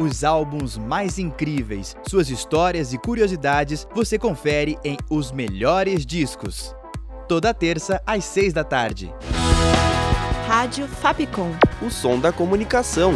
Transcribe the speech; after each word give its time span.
Os 0.00 0.24
álbuns 0.24 0.78
mais 0.78 1.18
incríveis, 1.18 1.94
suas 2.08 2.30
histórias 2.30 2.94
e 2.94 2.98
curiosidades 2.98 3.86
você 3.94 4.18
confere 4.18 4.78
em 4.82 4.96
Os 5.10 5.30
Melhores 5.30 6.06
Discos. 6.06 6.74
Toda 7.28 7.52
terça 7.52 8.02
às 8.06 8.24
seis 8.24 8.54
da 8.54 8.64
tarde. 8.64 9.12
Rádio 10.48 10.88
Fapcom. 10.88 11.50
O 11.82 11.90
som 11.90 12.18
da 12.18 12.32
comunicação. 12.32 13.12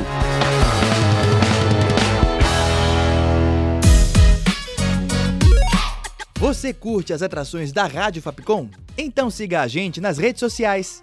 Você 6.39 6.75
curte 6.75 7.15
as 7.15 7.23
atrações 7.23 7.73
da 7.73 7.87
Rádio 7.87 8.21
Fapcom? 8.21 8.69
Então 8.99 9.31
siga 9.31 9.63
a 9.63 9.67
gente 9.67 10.03
nas 10.03 10.19
redes 10.19 10.41
sociais. 10.41 11.03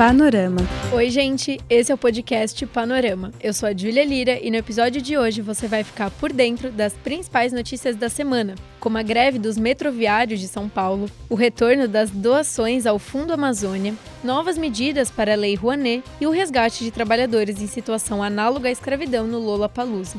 Panorama. 0.00 0.56
Oi, 0.94 1.10
gente, 1.10 1.60
esse 1.68 1.92
é 1.92 1.94
o 1.94 1.98
podcast 1.98 2.64
Panorama. 2.64 3.32
Eu 3.38 3.52
sou 3.52 3.68
a 3.68 3.76
Júlia 3.76 4.02
Lira 4.02 4.40
e 4.40 4.50
no 4.50 4.56
episódio 4.56 5.02
de 5.02 5.18
hoje 5.18 5.42
você 5.42 5.68
vai 5.68 5.84
ficar 5.84 6.10
por 6.12 6.32
dentro 6.32 6.70
das 6.72 6.94
principais 6.94 7.52
notícias 7.52 7.96
da 7.96 8.08
semana, 8.08 8.54
como 8.80 8.96
a 8.96 9.02
greve 9.02 9.38
dos 9.38 9.58
metroviários 9.58 10.40
de 10.40 10.48
São 10.48 10.70
Paulo, 10.70 11.04
o 11.28 11.34
retorno 11.34 11.86
das 11.86 12.10
doações 12.10 12.86
ao 12.86 12.98
Fundo 12.98 13.34
Amazônia, 13.34 13.92
novas 14.24 14.56
medidas 14.56 15.10
para 15.10 15.34
a 15.34 15.36
Lei 15.36 15.54
Rouanet 15.54 16.02
e 16.18 16.26
o 16.26 16.30
resgate 16.30 16.82
de 16.82 16.90
trabalhadores 16.90 17.60
em 17.60 17.66
situação 17.66 18.22
análoga 18.22 18.70
à 18.70 18.72
escravidão 18.72 19.26
no 19.26 19.38
Lola 19.38 19.68
Palusa. 19.68 20.16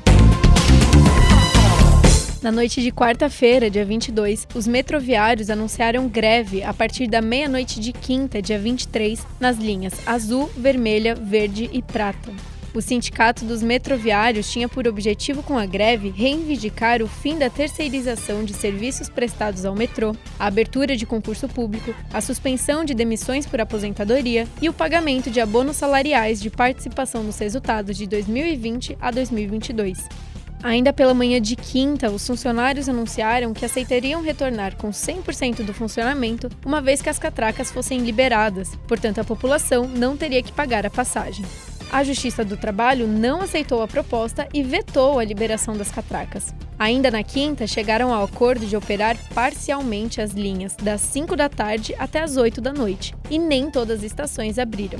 Na 2.41 2.51
noite 2.51 2.81
de 2.81 2.91
quarta-feira, 2.91 3.69
dia 3.69 3.85
22, 3.85 4.47
os 4.55 4.65
metroviários 4.65 5.51
anunciaram 5.51 6.07
greve 6.07 6.63
a 6.63 6.73
partir 6.73 7.05
da 7.05 7.21
meia-noite 7.21 7.79
de 7.79 7.93
quinta, 7.93 8.41
dia 8.41 8.57
23, 8.57 9.23
nas 9.39 9.57
linhas 9.57 9.93
azul, 10.07 10.49
vermelha, 10.57 11.13
verde 11.13 11.69
e 11.71 11.83
prata. 11.83 12.31
O 12.73 12.81
Sindicato 12.81 13.45
dos 13.45 13.61
Metroviários 13.61 14.49
tinha 14.49 14.67
por 14.67 14.87
objetivo 14.87 15.43
com 15.43 15.55
a 15.55 15.67
greve 15.67 16.09
reivindicar 16.09 17.03
o 17.03 17.07
fim 17.07 17.37
da 17.37 17.47
terceirização 17.47 18.43
de 18.43 18.55
serviços 18.55 19.07
prestados 19.07 19.63
ao 19.63 19.75
metrô, 19.75 20.15
a 20.39 20.47
abertura 20.47 20.97
de 20.97 21.05
concurso 21.05 21.47
público, 21.47 21.93
a 22.11 22.21
suspensão 22.21 22.83
de 22.83 22.95
demissões 22.95 23.45
por 23.45 23.61
aposentadoria 23.61 24.47
e 24.59 24.67
o 24.67 24.73
pagamento 24.73 25.29
de 25.29 25.39
abonos 25.39 25.75
salariais 25.75 26.41
de 26.41 26.49
participação 26.49 27.21
nos 27.21 27.37
resultados 27.37 27.95
de 27.95 28.07
2020 28.07 28.97
a 28.99 29.11
2022. 29.11 30.30
Ainda 30.63 30.93
pela 30.93 31.13
manhã 31.13 31.41
de 31.41 31.55
quinta, 31.55 32.11
os 32.11 32.25
funcionários 32.25 32.87
anunciaram 32.87 33.51
que 33.51 33.65
aceitariam 33.65 34.21
retornar 34.21 34.75
com 34.75 34.91
100% 34.91 35.63
do 35.65 35.73
funcionamento 35.73 36.49
uma 36.63 36.79
vez 36.79 37.01
que 37.01 37.09
as 37.09 37.17
catracas 37.17 37.71
fossem 37.71 37.99
liberadas, 37.99 38.69
portanto, 38.87 39.19
a 39.19 39.23
população 39.23 39.87
não 39.87 40.15
teria 40.15 40.43
que 40.43 40.51
pagar 40.51 40.85
a 40.85 40.89
passagem. 40.89 41.43
A 41.91 42.03
Justiça 42.03 42.45
do 42.45 42.55
Trabalho 42.55 43.07
não 43.07 43.41
aceitou 43.41 43.81
a 43.81 43.87
proposta 43.87 44.47
e 44.53 44.61
vetou 44.61 45.19
a 45.19 45.25
liberação 45.25 45.75
das 45.75 45.91
catracas. 45.91 46.53
Ainda 46.79 47.11
na 47.11 47.23
quinta, 47.23 47.67
chegaram 47.67 48.13
ao 48.13 48.23
acordo 48.23 48.65
de 48.65 48.77
operar 48.77 49.17
parcialmente 49.33 50.21
as 50.21 50.31
linhas 50.31 50.75
das 50.75 51.01
5 51.01 51.35
da 51.35 51.49
tarde 51.49 51.93
até 51.97 52.21
as 52.21 52.37
8 52.37 52.61
da 52.61 52.71
noite, 52.71 53.13
e 53.29 53.37
nem 53.37 53.69
todas 53.69 53.99
as 53.99 54.05
estações 54.05 54.57
abriram. 54.57 54.99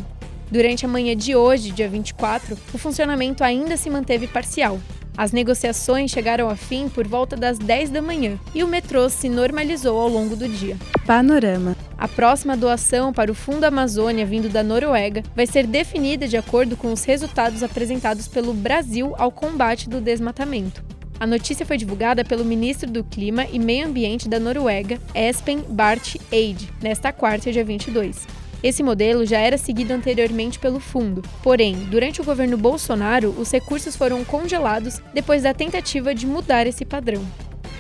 Durante 0.51 0.85
a 0.85 0.89
manhã 0.89 1.15
de 1.15 1.33
hoje, 1.33 1.71
dia 1.71 1.87
24, 1.87 2.57
o 2.73 2.77
funcionamento 2.77 3.41
ainda 3.41 3.77
se 3.77 3.89
manteve 3.89 4.27
parcial, 4.27 4.77
as 5.17 5.31
negociações 5.31 6.11
chegaram 6.11 6.49
a 6.49 6.55
fim 6.55 6.89
por 6.89 7.07
volta 7.07 7.35
das 7.35 7.57
10 7.57 7.89
da 7.89 8.01
manhã 8.01 8.39
e 8.53 8.63
o 8.63 8.67
metrô 8.67 9.09
se 9.09 9.29
normalizou 9.29 9.99
ao 9.99 10.07
longo 10.07 10.35
do 10.35 10.47
dia. 10.47 10.77
Panorama. 11.05 11.75
A 11.97 12.07
próxima 12.07 12.57
doação 12.57 13.13
para 13.13 13.31
o 13.31 13.35
Fundo 13.35 13.65
Amazônia 13.65 14.25
vindo 14.25 14.49
da 14.49 14.63
Noruega 14.63 15.23
vai 15.35 15.45
ser 15.45 15.67
definida 15.67 16.27
de 16.27 16.37
acordo 16.37 16.75
com 16.75 16.91
os 16.91 17.03
resultados 17.03 17.61
apresentados 17.61 18.27
pelo 18.27 18.53
Brasil 18.53 19.13
ao 19.17 19.31
combate 19.31 19.89
do 19.89 20.01
desmatamento. 20.01 20.83
A 21.19 21.27
notícia 21.27 21.65
foi 21.65 21.77
divulgada 21.77 22.25
pelo 22.25 22.43
ministro 22.43 22.89
do 22.89 23.03
Clima 23.03 23.45
e 23.51 23.59
Meio 23.59 23.85
Ambiente 23.85 24.27
da 24.27 24.39
Noruega, 24.39 24.99
Espen 25.13 25.59
Barth 25.69 26.15
Eide, 26.31 26.67
nesta 26.81 27.13
quarta, 27.13 27.51
dia 27.51 27.63
22. 27.63 28.40
Esse 28.63 28.83
modelo 28.83 29.25
já 29.25 29.39
era 29.39 29.57
seguido 29.57 29.91
anteriormente 29.91 30.59
pelo 30.59 30.79
fundo, 30.79 31.23
porém, 31.41 31.73
durante 31.89 32.21
o 32.21 32.23
governo 32.23 32.57
Bolsonaro, 32.57 33.33
os 33.37 33.51
recursos 33.51 33.95
foram 33.95 34.23
congelados 34.23 35.01
depois 35.13 35.43
da 35.43 35.53
tentativa 35.53 36.13
de 36.13 36.27
mudar 36.27 36.67
esse 36.67 36.85
padrão. 36.85 37.25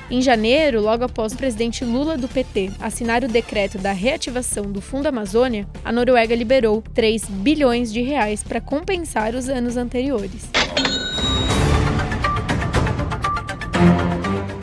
Em 0.09 0.21
janeiro, 0.21 0.81
logo 0.81 1.05
após 1.05 1.31
o 1.31 1.37
presidente 1.37 1.85
Lula 1.85 2.17
do 2.17 2.27
PT 2.27 2.71
assinar 2.81 3.23
o 3.23 3.29
decreto 3.29 3.77
da 3.77 3.93
reativação 3.93 4.71
do 4.71 4.81
Fundo 4.81 5.07
Amazônia, 5.07 5.65
a 5.85 5.91
Noruega 5.91 6.35
liberou 6.35 6.83
3 6.93 7.29
bilhões 7.29 7.93
de 7.93 8.01
reais 8.01 8.43
para 8.43 8.59
compensar 8.59 9.35
os 9.35 9.47
anos 9.47 9.77
anteriores. 9.77 10.49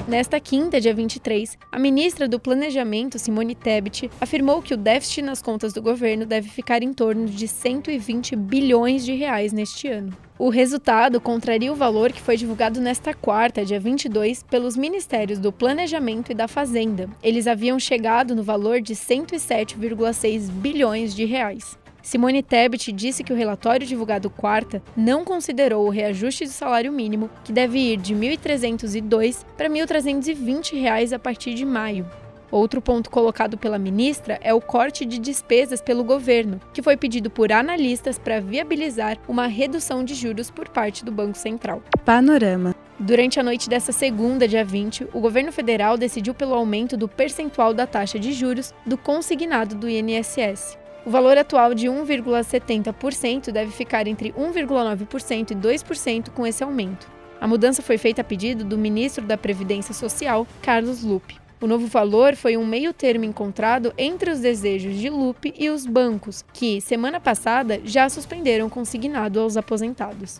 Nesta 0.08 0.40
quinta, 0.40 0.80
dia 0.80 0.94
23, 0.94 1.58
a 1.70 1.78
ministra 1.78 2.26
do 2.26 2.40
Planejamento, 2.40 3.18
Simone 3.18 3.54
Tebet, 3.54 4.10
afirmou 4.18 4.62
que 4.62 4.72
o 4.72 4.76
déficit 4.78 5.20
nas 5.20 5.42
contas 5.42 5.74
do 5.74 5.82
governo 5.82 6.24
deve 6.24 6.48
ficar 6.48 6.82
em 6.82 6.94
torno 6.94 7.26
de 7.26 7.46
120 7.46 8.34
bilhões 8.34 9.04
de 9.04 9.12
reais 9.12 9.52
neste 9.52 9.86
ano. 9.86 10.16
O 10.38 10.48
resultado 10.48 11.20
contraria 11.20 11.70
o 11.70 11.76
valor 11.76 12.10
que 12.10 12.22
foi 12.22 12.38
divulgado 12.38 12.80
nesta 12.80 13.12
quarta, 13.12 13.66
dia 13.66 13.78
22, 13.78 14.42
pelos 14.44 14.78
Ministérios 14.78 15.38
do 15.38 15.52
Planejamento 15.52 16.32
e 16.32 16.34
da 16.34 16.48
Fazenda. 16.48 17.10
Eles 17.22 17.46
haviam 17.46 17.78
chegado 17.78 18.34
no 18.34 18.42
valor 18.42 18.80
de 18.80 18.94
107,6 18.94 20.48
bilhões 20.50 21.14
de 21.14 21.26
reais. 21.26 21.76
Simone 22.08 22.42
Tebet 22.42 22.90
disse 22.90 23.22
que 23.22 23.34
o 23.34 23.36
relatório 23.36 23.86
divulgado 23.86 24.30
quarta 24.30 24.82
não 24.96 25.26
considerou 25.26 25.86
o 25.86 25.90
reajuste 25.90 26.44
do 26.44 26.50
salário 26.50 26.90
mínimo, 26.90 27.28
que 27.44 27.52
deve 27.52 27.78
ir 27.78 27.98
de 27.98 28.14
R$ 28.14 28.34
1.302 28.38 29.44
para 29.58 29.68
R$ 29.68 29.74
1.320 29.74 31.12
a 31.12 31.18
partir 31.18 31.52
de 31.52 31.66
maio. 31.66 32.06
Outro 32.50 32.80
ponto 32.80 33.10
colocado 33.10 33.58
pela 33.58 33.78
ministra 33.78 34.38
é 34.40 34.54
o 34.54 34.60
corte 34.60 35.04
de 35.04 35.18
despesas 35.18 35.82
pelo 35.82 36.02
governo, 36.02 36.58
que 36.72 36.80
foi 36.80 36.96
pedido 36.96 37.28
por 37.28 37.52
analistas 37.52 38.18
para 38.18 38.40
viabilizar 38.40 39.18
uma 39.28 39.46
redução 39.46 40.02
de 40.02 40.14
juros 40.14 40.50
por 40.50 40.66
parte 40.66 41.04
do 41.04 41.12
Banco 41.12 41.36
Central. 41.36 41.82
Panorama. 42.06 42.74
Durante 42.98 43.38
a 43.38 43.42
noite 43.42 43.68
dessa 43.68 43.92
segunda, 43.92 44.48
dia 44.48 44.64
20, 44.64 45.08
o 45.12 45.20
governo 45.20 45.52
federal 45.52 45.98
decidiu 45.98 46.32
pelo 46.32 46.54
aumento 46.54 46.96
do 46.96 47.06
percentual 47.06 47.74
da 47.74 47.86
taxa 47.86 48.18
de 48.18 48.32
juros 48.32 48.72
do 48.86 48.96
consignado 48.96 49.74
do 49.74 49.86
INSS. 49.86 50.87
O 51.06 51.10
valor 51.10 51.38
atual 51.38 51.74
de 51.74 51.86
1,70% 51.86 53.50
deve 53.50 53.70
ficar 53.70 54.06
entre 54.06 54.32
1,9% 54.32 55.50
e 55.52 55.54
2% 55.54 56.30
com 56.30 56.46
esse 56.46 56.62
aumento. 56.62 57.08
A 57.40 57.46
mudança 57.46 57.82
foi 57.82 57.96
feita 57.96 58.20
a 58.20 58.24
pedido 58.24 58.64
do 58.64 58.76
ministro 58.76 59.24
da 59.24 59.38
Previdência 59.38 59.94
Social, 59.94 60.46
Carlos 60.60 61.02
Lupe. 61.02 61.36
O 61.60 61.66
novo 61.66 61.86
valor 61.86 62.36
foi 62.36 62.56
um 62.56 62.64
meio 62.64 62.92
termo 62.92 63.24
encontrado 63.24 63.92
entre 63.98 64.30
os 64.30 64.38
desejos 64.38 64.96
de 64.96 65.08
Lupe 65.08 65.52
e 65.58 65.70
os 65.70 65.84
bancos, 65.86 66.44
que, 66.52 66.80
semana 66.80 67.18
passada, 67.18 67.80
já 67.84 68.08
suspenderam 68.08 68.68
consignado 68.68 69.40
aos 69.40 69.56
aposentados. 69.56 70.38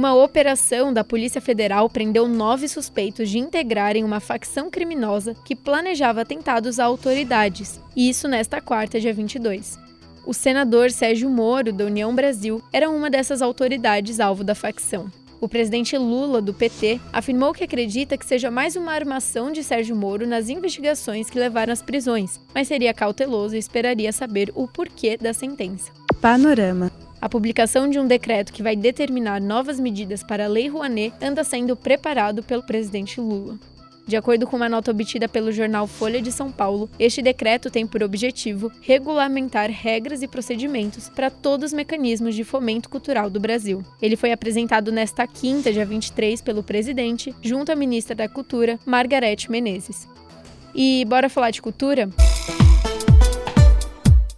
Uma 0.00 0.14
operação 0.14 0.94
da 0.94 1.04
Polícia 1.04 1.42
Federal 1.42 1.86
prendeu 1.90 2.26
nove 2.26 2.66
suspeitos 2.66 3.28
de 3.28 3.38
integrarem 3.38 4.02
uma 4.02 4.18
facção 4.18 4.70
criminosa 4.70 5.36
que 5.44 5.54
planejava 5.54 6.22
atentados 6.22 6.80
a 6.80 6.86
autoridades, 6.86 7.78
e 7.94 8.08
isso 8.08 8.26
nesta 8.26 8.62
quarta, 8.62 8.98
dia 8.98 9.12
22. 9.12 9.78
O 10.24 10.32
senador 10.32 10.90
Sérgio 10.90 11.28
Moro, 11.28 11.70
da 11.70 11.84
União 11.84 12.14
Brasil, 12.14 12.62
era 12.72 12.88
uma 12.88 13.10
dessas 13.10 13.42
autoridades 13.42 14.20
alvo 14.20 14.42
da 14.42 14.54
facção. 14.54 15.12
O 15.38 15.46
presidente 15.46 15.98
Lula, 15.98 16.40
do 16.40 16.54
PT, 16.54 16.98
afirmou 17.12 17.52
que 17.52 17.64
acredita 17.64 18.16
que 18.16 18.24
seja 18.24 18.50
mais 18.50 18.76
uma 18.76 18.92
armação 18.92 19.52
de 19.52 19.62
Sérgio 19.62 19.94
Moro 19.94 20.26
nas 20.26 20.48
investigações 20.48 21.28
que 21.28 21.38
levaram 21.38 21.74
às 21.74 21.82
prisões, 21.82 22.40
mas 22.54 22.68
seria 22.68 22.94
cauteloso 22.94 23.54
e 23.54 23.58
esperaria 23.58 24.14
saber 24.14 24.50
o 24.54 24.66
porquê 24.66 25.18
da 25.18 25.34
sentença. 25.34 25.92
Panorama. 26.22 26.90
A 27.20 27.28
publicação 27.28 27.88
de 27.90 27.98
um 27.98 28.06
decreto 28.06 28.52
que 28.52 28.62
vai 28.62 28.74
determinar 28.74 29.42
novas 29.42 29.78
medidas 29.78 30.22
para 30.22 30.46
a 30.46 30.48
Lei 30.48 30.68
Rouanet 30.68 31.12
anda 31.20 31.44
sendo 31.44 31.76
preparado 31.76 32.42
pelo 32.42 32.62
presidente 32.62 33.20
Lula. 33.20 33.58
De 34.06 34.16
acordo 34.16 34.46
com 34.46 34.56
uma 34.56 34.70
nota 34.70 34.90
obtida 34.90 35.28
pelo 35.28 35.52
jornal 35.52 35.86
Folha 35.86 36.20
de 36.20 36.32
São 36.32 36.50
Paulo, 36.50 36.88
este 36.98 37.20
decreto 37.20 37.70
tem 37.70 37.86
por 37.86 38.02
objetivo 38.02 38.72
regulamentar 38.80 39.70
regras 39.70 40.22
e 40.22 40.26
procedimentos 40.26 41.10
para 41.10 41.30
todos 41.30 41.66
os 41.66 41.72
mecanismos 41.72 42.34
de 42.34 42.42
fomento 42.42 42.88
cultural 42.88 43.28
do 43.28 43.38
Brasil. 43.38 43.84
Ele 44.00 44.16
foi 44.16 44.32
apresentado 44.32 44.90
nesta 44.90 45.26
quinta, 45.26 45.70
dia 45.70 45.84
23, 45.84 46.40
pelo 46.40 46.62
presidente, 46.62 47.34
junto 47.42 47.70
à 47.70 47.76
ministra 47.76 48.16
da 48.16 48.28
Cultura, 48.28 48.80
Margarete 48.86 49.50
Menezes. 49.50 50.08
E 50.74 51.04
bora 51.06 51.28
falar 51.28 51.50
de 51.50 51.60
cultura? 51.60 52.08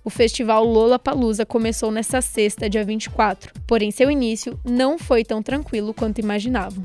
O 0.04 0.10
festival 0.10 0.64
Lola 0.64 0.98
Palusa 0.98 1.46
começou 1.46 1.92
nesta 1.92 2.20
sexta, 2.20 2.68
dia 2.68 2.84
24, 2.84 3.52
porém 3.68 3.92
seu 3.92 4.10
início 4.10 4.58
não 4.64 4.98
foi 4.98 5.24
tão 5.24 5.40
tranquilo 5.40 5.94
quanto 5.94 6.20
imaginavam. 6.20 6.82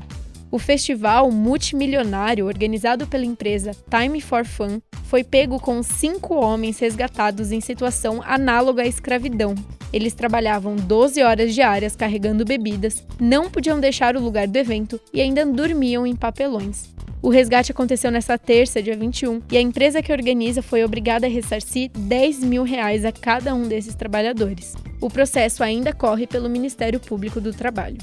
O 0.52 0.58
festival 0.58 1.28
multimilionário, 1.28 2.46
organizado 2.46 3.08
pela 3.08 3.24
empresa 3.24 3.72
Time 3.90 4.20
for 4.20 4.44
Fun, 4.44 4.80
foi 5.02 5.24
pego 5.24 5.58
com 5.58 5.82
cinco 5.82 6.36
homens 6.36 6.78
resgatados 6.78 7.50
em 7.50 7.60
situação 7.60 8.22
análoga 8.24 8.82
à 8.82 8.86
escravidão. 8.86 9.54
Eles 9.92 10.14
trabalhavam 10.14 10.76
12 10.76 11.20
horas 11.20 11.52
diárias 11.52 11.96
carregando 11.96 12.44
bebidas, 12.44 13.04
não 13.18 13.50
podiam 13.50 13.80
deixar 13.80 14.16
o 14.16 14.22
lugar 14.22 14.46
do 14.46 14.56
evento 14.56 15.00
e 15.12 15.20
ainda 15.20 15.44
dormiam 15.44 16.06
em 16.06 16.14
papelões. 16.14 16.97
O 17.20 17.30
resgate 17.30 17.72
aconteceu 17.72 18.12
nesta 18.12 18.38
terça, 18.38 18.80
dia 18.80 18.96
21, 18.96 19.42
e 19.50 19.56
a 19.56 19.60
empresa 19.60 20.00
que 20.00 20.12
organiza 20.12 20.62
foi 20.62 20.84
obrigada 20.84 21.26
a 21.26 21.30
ressarcir 21.30 21.90
10 21.90 22.44
mil 22.44 22.62
reais 22.62 23.04
a 23.04 23.10
cada 23.10 23.54
um 23.54 23.66
desses 23.66 23.94
trabalhadores. 23.96 24.74
O 25.00 25.10
processo 25.10 25.64
ainda 25.64 25.92
corre 25.92 26.28
pelo 26.28 26.48
Ministério 26.48 27.00
Público 27.00 27.40
do 27.40 27.52
Trabalho. 27.52 27.98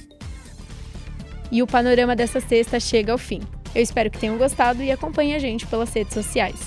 E 1.49 1.63
o 1.63 1.67
panorama 1.67 2.13
dessa 2.13 2.41
sexta 2.41 2.77
chega 2.77 3.13
ao 3.13 3.17
fim. 3.17 3.39
Eu 3.73 3.81
espero 3.81 4.11
que 4.11 4.19
tenham 4.19 4.37
gostado 4.37 4.83
e 4.83 4.91
acompanhem 4.91 5.35
a 5.35 5.39
gente 5.39 5.65
pelas 5.65 5.93
redes 5.93 6.13
sociais. 6.13 6.59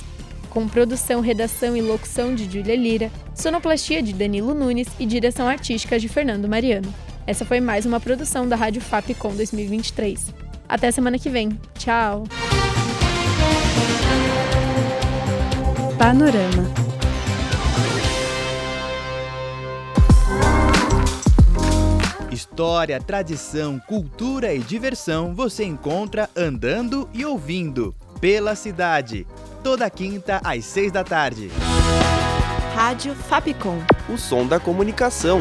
Com 0.49 0.67
produção, 0.67 1.21
redação 1.21 1.77
e 1.77 1.83
locução 1.83 2.35
de 2.35 2.51
Júlia 2.51 2.77
Lira, 2.77 3.11
sonoplastia 3.35 4.03
de 4.03 4.15
Danilo 4.15 4.55
Nunes 4.55 4.89
e 4.99 5.05
direção 5.05 5.47
artística 5.47 5.99
de 5.99 6.09
Fernando 6.09 6.49
Mariano. 6.49 6.93
Essa 7.27 7.45
foi 7.45 7.61
mais 7.61 7.85
uma 7.85 8.01
produção 8.01 8.49
da 8.49 8.57
Rádio 8.57 8.81
Fapcom 8.81 9.35
2023. 9.35 10.48
Até 10.69 10.91
semana 10.91 11.19
que 11.19 11.31
vem. 11.31 11.59
Tchau! 11.79 12.25
Panorama. 15.99 16.89
História, 22.31 23.01
tradição, 23.01 23.81
cultura 23.81 24.53
e 24.53 24.59
diversão 24.59 25.35
você 25.35 25.65
encontra 25.65 26.29
andando 26.37 27.09
e 27.15 27.25
ouvindo 27.25 27.95
pela 28.21 28.55
cidade. 28.55 29.27
Toda 29.63 29.89
quinta 29.89 30.41
às 30.45 30.65
seis 30.65 30.93
da 30.93 31.03
tarde. 31.03 31.51
Rádio 32.75 33.15
Fapcom. 33.15 33.79
O 34.09 34.17
som 34.17 34.47
da 34.47 34.61
comunicação. 34.61 35.41